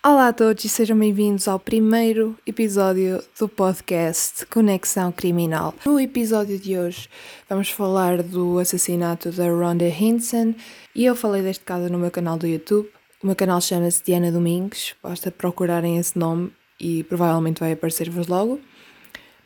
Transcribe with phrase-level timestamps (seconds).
[0.00, 5.74] Olá a todos e sejam bem-vindos ao primeiro episódio do podcast Conexão Criminal.
[5.84, 7.08] No episódio de hoje
[7.48, 10.54] vamos falar do assassinato da Rhonda Hinson
[10.94, 12.88] e eu falei deste caso no meu canal do YouTube.
[13.20, 18.60] O meu canal chama-se Diana Domingues, basta procurarem esse nome e provavelmente vai aparecer-vos logo.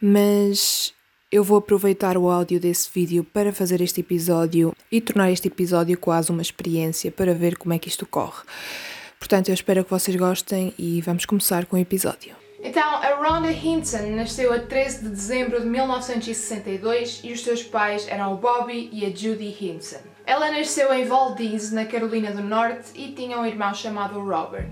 [0.02, 0.92] Mas
[1.32, 5.96] eu vou aproveitar o áudio desse vídeo para fazer este episódio e tornar este episódio
[5.96, 8.42] quase uma experiência para ver como é que isto corre.
[9.22, 12.34] Portanto, eu espero que vocês gostem e vamos começar com o episódio.
[12.60, 18.08] Então, a Rhonda Hinton nasceu a 13 de dezembro de 1962 e os seus pais
[18.08, 20.00] eram o Bobby e a Judy Hinton.
[20.26, 24.66] Ela nasceu em Valdez, na Carolina do Norte, e tinha um irmão chamado Robert.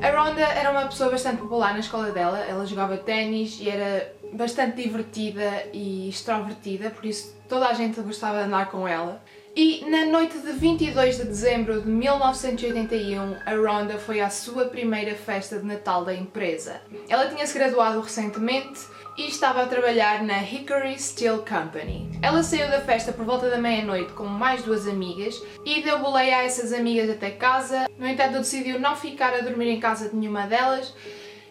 [0.00, 4.10] A Rhonda era uma pessoa bastante popular na escola dela, ela jogava ténis e era
[4.32, 9.22] bastante divertida e extrovertida, por isso toda a gente gostava de andar com ela.
[9.54, 15.14] E na noite de 22 de dezembro de 1981, a Rhonda foi à sua primeira
[15.14, 16.80] festa de Natal da empresa.
[17.06, 18.80] Ela tinha se graduado recentemente
[19.18, 22.18] e estava a trabalhar na Hickory Steel Company.
[22.22, 26.38] Ela saiu da festa por volta da meia-noite com mais duas amigas e deu boleia
[26.38, 27.88] a essas amigas até casa.
[27.98, 30.94] No entanto, decidiu não ficar a dormir em casa de nenhuma delas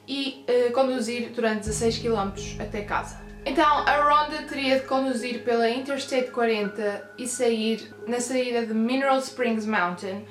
[0.08, 3.31] e uh, conduzir durante 16 km até casa.
[3.46, 9.18] Então, a Rhonda teria de conduzir pela Interstate 40 e sair na saída de Mineral
[9.18, 10.26] Springs Mountain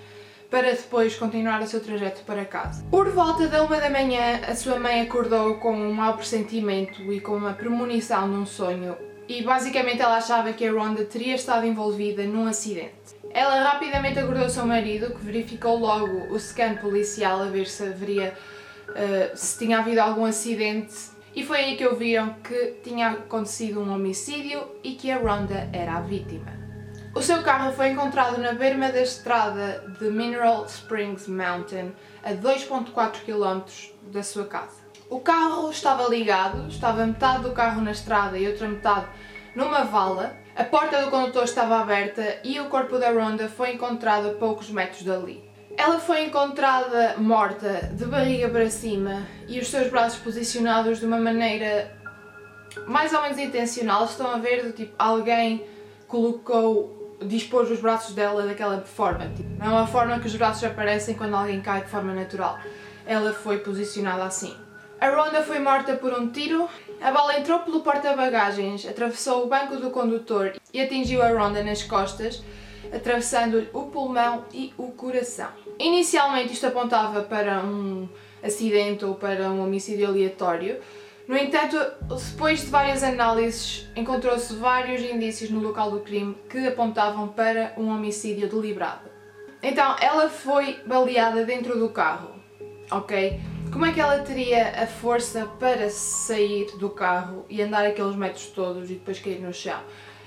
[0.49, 2.85] para depois continuar o seu trajeto para casa.
[2.91, 7.21] Por volta da uma da manhã, a sua mãe acordou com um mau pressentimento e
[7.21, 8.97] com uma premonição num sonho
[9.31, 13.15] e basicamente ela achava que a Rhonda teria estado envolvida num acidente.
[13.33, 18.35] Ela rapidamente acordou seu marido, que verificou logo o scan policial a ver se haveria
[18.89, 20.95] uh, se tinha havido algum acidente
[21.41, 25.95] e foi aí que ouviram que tinha acontecido um homicídio e que a Rhonda era
[25.95, 26.53] a vítima.
[27.15, 33.25] O seu carro foi encontrado na berma da estrada de Mineral Springs Mountain, a 2.4
[33.25, 33.63] km
[34.13, 34.83] da sua casa.
[35.09, 39.07] O carro estava ligado, estava metade do carro na estrada e outra metade
[39.57, 44.29] numa vala, a porta do condutor estava aberta e o corpo da Rhonda foi encontrado
[44.29, 45.50] a poucos metros dali.
[45.81, 51.17] Ela foi encontrada morta, de barriga para cima e os seus braços posicionados de uma
[51.17, 51.91] maneira
[52.87, 54.05] mais ou menos intencional.
[54.05, 55.65] Estão a ver do tipo alguém
[56.07, 59.27] colocou, dispôs os braços dela daquela forma.
[59.35, 62.59] Tipo, não é uma forma que os braços aparecem quando alguém cai de forma natural.
[63.07, 64.55] Ela foi posicionada assim.
[65.01, 66.69] A Rhonda foi morta por um tiro.
[67.01, 71.83] A bala entrou pelo porta-bagagens, atravessou o banco do condutor e atingiu a Rhonda nas
[71.83, 72.43] costas
[72.93, 75.51] atravessando o pulmão e o coração.
[75.81, 78.07] Inicialmente isto apontava para um
[78.43, 80.79] acidente ou para um homicídio aleatório.
[81.27, 87.29] No entanto, depois de várias análises, encontrou-se vários indícios no local do crime que apontavam
[87.29, 89.09] para um homicídio deliberado.
[89.63, 92.35] Então, ela foi baleada dentro do carro,
[92.91, 93.41] ok?
[93.73, 98.47] Como é que ela teria a força para sair do carro e andar aqueles metros
[98.47, 99.81] todos e depois cair no chão?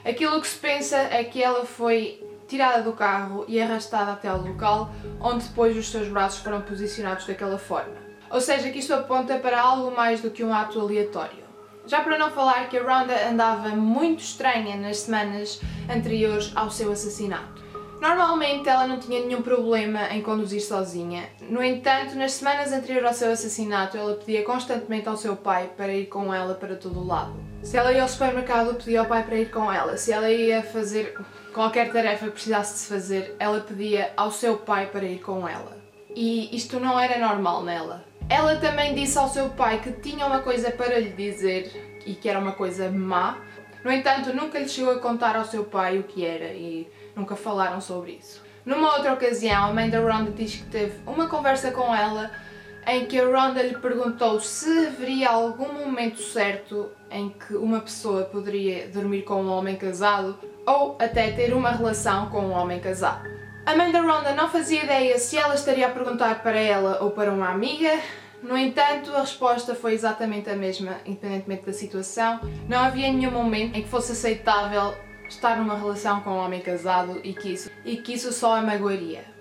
[0.03, 2.22] Aquilo que se pensa é que ela foi
[2.53, 7.25] tirada do carro e arrastada até ao local onde depois os seus braços foram posicionados
[7.25, 7.95] daquela forma.
[8.29, 11.43] Ou seja, que isto aponta para algo mais do que um ato aleatório.
[11.87, 15.59] Já para não falar que a Rhonda andava muito estranha nas semanas
[15.91, 17.63] anteriores ao seu assassinato.
[17.99, 21.23] Normalmente ela não tinha nenhum problema em conduzir sozinha.
[21.49, 25.91] No entanto, nas semanas anteriores ao seu assassinato, ela pedia constantemente ao seu pai para
[25.91, 27.33] ir com ela para todo o lado.
[27.63, 29.97] Se ela ia ao supermercado, pedia ao pai para ir com ela.
[29.97, 31.17] Se ela ia fazer
[31.53, 35.47] qualquer tarefa que precisasse de se fazer, ela pedia ao seu pai para ir com
[35.47, 35.77] ela.
[36.15, 38.03] E isto não era normal nela.
[38.29, 42.27] Ela também disse ao seu pai que tinha uma coisa para lhe dizer e que
[42.27, 43.37] era uma coisa má.
[43.83, 47.35] No entanto, nunca lhe chegou a contar ao seu pai o que era e nunca
[47.35, 48.41] falaram sobre isso.
[48.65, 52.31] Numa outra ocasião, a mãe da Rhonda diz que teve uma conversa com ela
[52.87, 58.23] em que a Rhonda lhe perguntou se haveria algum momento certo em que uma pessoa
[58.23, 63.29] poderia dormir com um homem casado ou até ter uma relação com um homem casado.
[63.65, 67.11] A mãe da Rhonda não fazia ideia se ela estaria a perguntar para ela ou
[67.11, 67.91] para uma amiga,
[68.43, 72.41] no entanto, a resposta foi exatamente a mesma, independentemente da situação.
[72.67, 74.93] Não havia nenhum momento em que fosse aceitável
[75.29, 78.61] estar numa relação com um homem casado e que isso, e que isso só a
[78.61, 79.32] magoaria.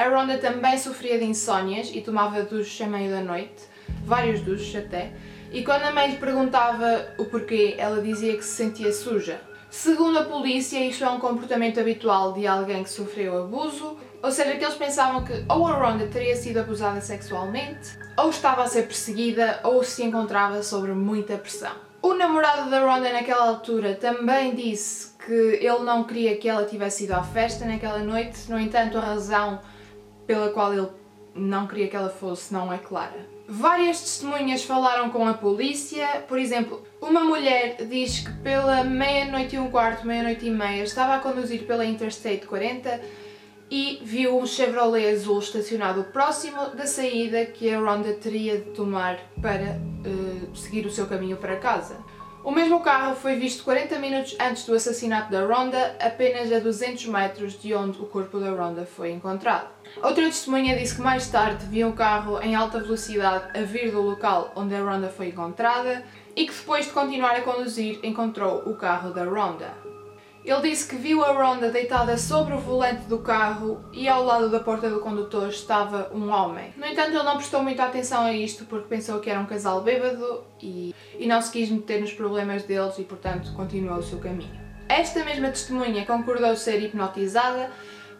[0.00, 3.64] A Rhonda também sofria de insónias e tomava duches à meio da noite,
[4.02, 5.12] vários duches até,
[5.52, 9.42] e quando a mãe lhe perguntava o porquê, ela dizia que se sentia suja.
[9.68, 14.56] Segundo a polícia, isto é um comportamento habitual de alguém que sofreu abuso, ou seja,
[14.56, 18.84] que eles pensavam que ou a Rhonda teria sido abusada sexualmente, ou estava a ser
[18.84, 21.72] perseguida, ou se encontrava sob muita pressão.
[22.00, 27.04] O namorado da Rhonda naquela altura também disse que ele não queria que ela tivesse
[27.04, 29.60] ido à festa naquela noite, no entanto, a razão
[30.30, 30.86] pela qual ele
[31.34, 33.26] não queria que ela fosse, não é clara.
[33.48, 39.58] Várias testemunhas falaram com a polícia, por exemplo, uma mulher diz que pela meia-noite e
[39.58, 43.00] um quarto, meia-noite e meia, estava a conduzir pela Interstate 40
[43.68, 49.18] e viu um Chevrolet azul estacionado próximo da saída que a Ronda teria de tomar
[49.42, 51.96] para uh, seguir o seu caminho para casa.
[52.42, 57.04] O mesmo carro foi visto 40 minutos antes do assassinato da Ronda, apenas a 200
[57.06, 59.68] metros de onde o corpo da Ronda foi encontrado.
[60.02, 64.00] Outra testemunha disse que mais tarde viu um carro em alta velocidade a vir do
[64.00, 66.02] local onde a Ronda foi encontrada
[66.34, 69.89] e que depois de continuar a conduzir encontrou o carro da Ronda.
[70.44, 74.48] Ele disse que viu a Ronda deitada sobre o volante do carro e ao lado
[74.48, 76.72] da porta do condutor estava um homem.
[76.76, 79.82] No entanto, ele não prestou muita atenção a isto porque pensou que era um casal
[79.82, 84.18] bêbado e, e não se quis meter nos problemas deles e, portanto, continuou o seu
[84.18, 84.58] caminho.
[84.88, 87.70] Esta mesma testemunha concordou ser hipnotizada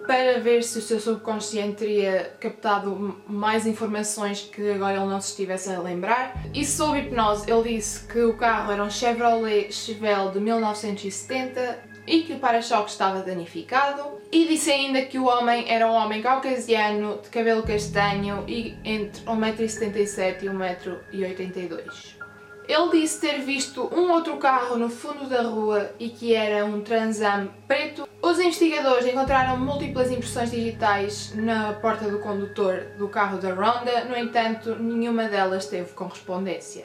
[0.06, 5.30] para ver se o seu subconsciente teria captado mais informações que agora ele não se
[5.30, 6.34] estivesse a lembrar.
[6.54, 12.22] E sob hipnose, ele disse que o carro era um Chevrolet Chevelle de 1970 e
[12.24, 14.02] que o para-choque estava danificado.
[14.32, 19.22] E disse ainda que o homem era um homem caucasiano, de cabelo castanho e entre
[19.22, 22.20] 1,77m e 1,82m.
[22.68, 26.80] Ele disse ter visto um outro carro no fundo da rua e que era um
[26.82, 28.08] Transam preto.
[28.22, 34.16] Os investigadores encontraram múltiplas impressões digitais na porta do condutor do carro da Ronda, no
[34.16, 36.84] entanto, nenhuma delas teve correspondência.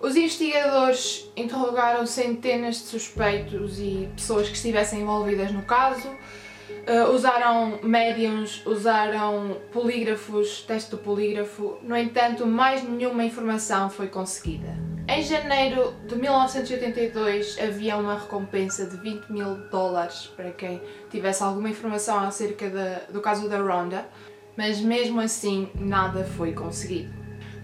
[0.00, 6.08] Os investigadores interrogaram centenas de suspeitos e pessoas que estivessem envolvidas no caso.
[6.08, 14.74] Uh, usaram médiums, usaram polígrafos, teste do polígrafo, no entanto, mais nenhuma informação foi conseguida.
[15.06, 20.80] Em janeiro de 1982 havia uma recompensa de 20 mil dólares para quem
[21.10, 24.08] tivesse alguma informação acerca de, do caso da Ronda,
[24.56, 27.19] mas mesmo assim nada foi conseguido.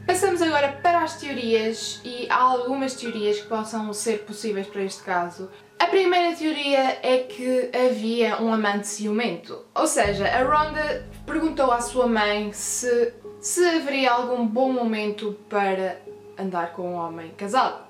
[0.06, 5.03] Passamos agora para as teorias e há algumas teorias que possam ser possíveis para este
[5.03, 5.50] caso.
[5.81, 9.64] A primeira teoria é que havia um amante ciumento.
[9.75, 16.00] Ou seja, a Rhonda perguntou à sua mãe se, se haveria algum bom momento para
[16.38, 17.85] andar com um homem casado.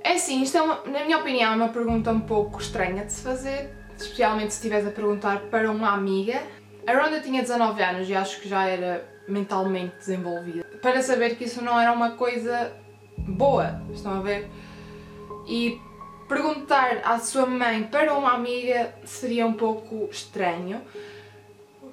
[0.00, 3.12] É assim, isto é uma, na minha opinião é uma pergunta um pouco estranha de
[3.12, 6.40] se fazer, especialmente se estiveres a perguntar para uma amiga.
[6.86, 11.44] A Rhonda tinha 19 anos e acho que já era mentalmente desenvolvida para saber que
[11.44, 12.70] isso não era uma coisa
[13.16, 14.50] boa, estão a ver?
[15.48, 15.80] E
[16.28, 20.82] perguntar à sua mãe para uma amiga seria um pouco estranho.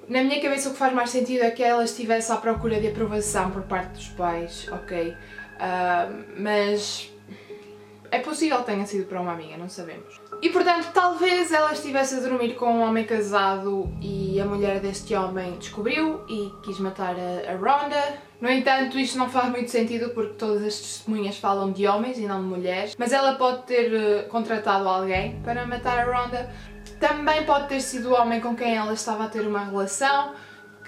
[0.06, 2.88] Na minha cabeça o que faz mais sentido é que ela estivesse à procura de
[2.88, 5.08] aprovação por parte dos pais, ok?
[5.08, 7.10] Uh, mas
[8.12, 10.20] é possível que tenha sido para uma amiga, não sabemos.
[10.42, 15.14] E portanto, talvez ela estivesse a dormir com um homem casado e a mulher deste
[15.14, 18.20] homem descobriu e quis matar a, a Rhonda.
[18.38, 22.26] No entanto, isto não faz muito sentido porque todas as testemunhas falam de homens e
[22.26, 22.94] não de mulheres.
[22.98, 26.50] Mas ela pode ter uh, contratado alguém para matar a Rhonda.
[27.00, 30.34] Também pode ter sido o homem com quem ela estava a ter uma relação,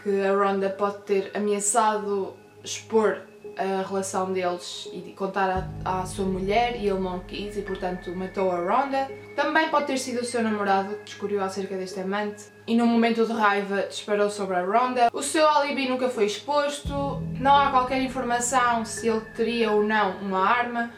[0.03, 3.23] que a Rhonda pode ter ameaçado expor
[3.56, 8.14] a relação deles e contar à, à, sua mulher e ele não quis e portanto
[8.14, 9.08] matou a Rhonda.
[9.36, 13.24] Também pode ter sido o seu namorado que descobriu acerca deste amante e num momento
[13.24, 15.10] de raiva disparou sobre a Rhonda.
[15.12, 16.92] O seu alibi nunca foi exposto,
[17.38, 20.90] não há qualquer informação se ele teria ou não uma arma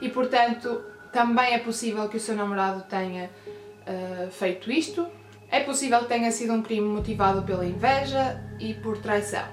[0.00, 3.30] e portanto também é possível que o seu namorado tenha
[3.86, 5.06] uh, feito isto.
[5.50, 9.44] É possível que tenha sido um crime motivado pela inveja e por traição.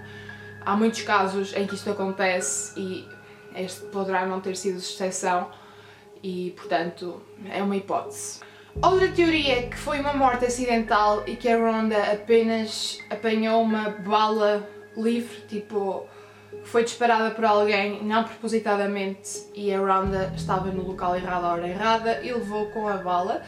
[0.66, 3.08] Há muitos casos em que isto acontece e
[3.56, 5.50] este poderá não ter sido exceção
[6.22, 8.40] e, portanto, é uma hipótese.
[8.82, 13.90] Outra teoria é que foi uma morte acidental e que a Ronda apenas apanhou uma
[13.90, 14.68] bala
[14.98, 16.08] livre, tipo,
[16.64, 21.68] foi disparada por alguém não propositadamente e a Ronda estava no local errado à hora
[21.68, 23.44] errada e levou com a bala.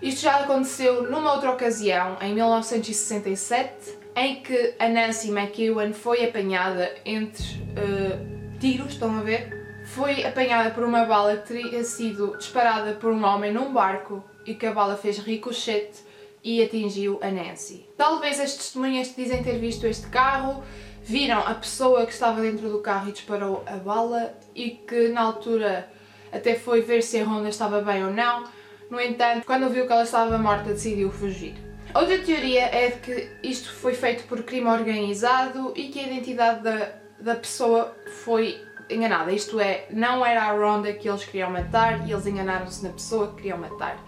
[0.00, 6.92] Isto já aconteceu numa outra ocasião, em 1967, em que a Nancy McEwen foi apanhada
[7.04, 9.84] entre uh, tiros, estão a ver?
[9.86, 14.54] Foi apanhada por uma bala que teria sido disparada por um homem num barco e
[14.54, 16.00] que a bala fez ricochete
[16.42, 17.86] e atingiu a Nancy.
[17.96, 20.62] Talvez as testemunhas que dizem ter visto este carro
[21.02, 25.22] viram a pessoa que estava dentro do carro e disparou a bala e que na
[25.22, 25.88] altura
[26.32, 28.44] até foi ver se a Honda estava bem ou não.
[28.90, 31.67] No entanto, quando viu que ela estava morta, decidiu fugir.
[31.94, 36.62] Outra teoria é de que isto foi feito por crime organizado e que a identidade
[36.62, 39.32] da, da pessoa foi enganada.
[39.32, 43.28] Isto é, não era a Ronda que eles queriam matar e eles enganaram-se na pessoa
[43.28, 43.98] que queriam matar.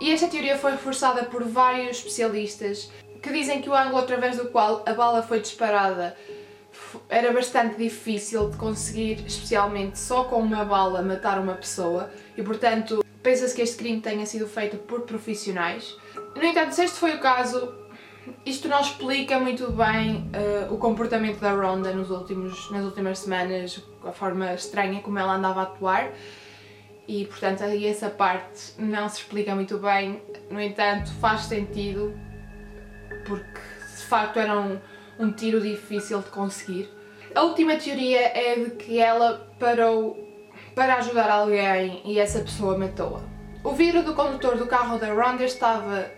[0.00, 2.90] E esta teoria foi reforçada por vários especialistas
[3.22, 6.16] que dizem que o ângulo através do qual a bala foi disparada
[7.08, 13.04] era bastante difícil de conseguir, especialmente só com uma bala, matar uma pessoa e, portanto,
[13.22, 15.96] pensa-se que este crime tenha sido feito por profissionais.
[16.34, 17.74] No entanto, se este foi o caso,
[18.46, 23.82] isto não explica muito bem uh, o comportamento da Ronda nos últimos, nas últimas semanas,
[24.04, 26.10] a forma estranha como ela andava a atuar.
[27.08, 30.22] E portanto, aí essa parte não se explica muito bem.
[30.50, 32.14] No entanto, faz sentido
[33.26, 33.60] porque
[33.96, 34.78] de facto era um,
[35.18, 36.88] um tiro difícil de conseguir.
[37.34, 40.16] A última teoria é de que ela parou
[40.74, 43.20] para ajudar alguém e essa pessoa matou-a.
[43.62, 46.10] O vidro do condutor do carro da Ronda estava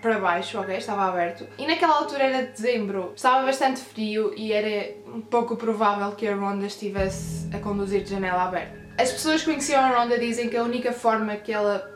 [0.00, 0.76] para baixo, ok?
[0.76, 1.46] Estava aberto.
[1.58, 4.94] E naquela altura era dezembro, estava bastante frio e era
[5.30, 8.78] pouco provável que a Ronda estivesse a conduzir de janela aberta.
[8.98, 11.88] As pessoas que conheciam a Ronda dizem que a única forma que ela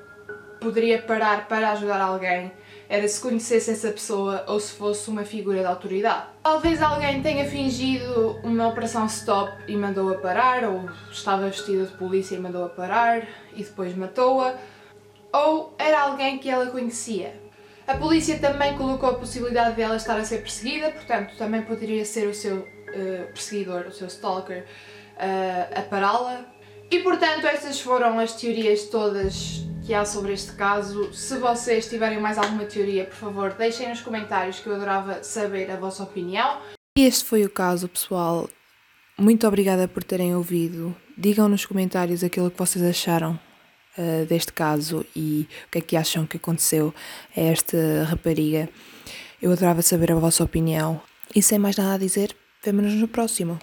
[0.61, 2.51] poderia parar para ajudar alguém
[2.89, 6.27] era se conhecesse essa pessoa ou se fosse uma figura de autoridade.
[6.43, 12.37] Talvez alguém tenha fingido uma operação stop e mandou-a parar, ou estava vestida de polícia
[12.37, 14.55] e mandou-a parar e depois matou-a,
[15.33, 17.35] ou era alguém que ela conhecia.
[17.87, 22.27] A polícia também colocou a possibilidade dela estar a ser perseguida, portanto, também poderia ser
[22.27, 24.65] o seu uh, perseguidor, o seu stalker,
[25.17, 26.47] uh, a pará-la.
[26.91, 31.13] E portanto, estas foram as teorias todas que há sobre este caso.
[31.13, 35.71] Se vocês tiverem mais alguma teoria, por favor, deixem nos comentários que eu adorava saber
[35.71, 36.63] a vossa opinião.
[36.97, 38.49] E este foi o caso, pessoal.
[39.19, 40.97] Muito obrigada por terem ouvido.
[41.19, 43.39] Digam nos comentários aquilo que vocês acharam
[43.99, 46.95] uh, deste caso e o que é que acham que aconteceu
[47.37, 48.69] a esta rapariga.
[49.41, 51.01] Eu adorava saber a vossa opinião.
[51.35, 53.59] E sem mais nada a dizer, vemo-nos no próximo.